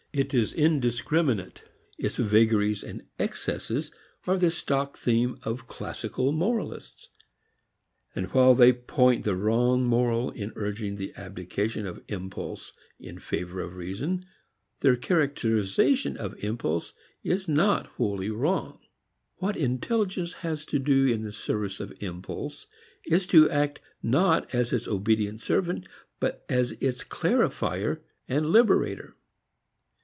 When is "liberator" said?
28.47-29.15